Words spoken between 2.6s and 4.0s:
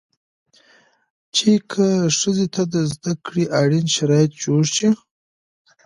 د زده کړې اړين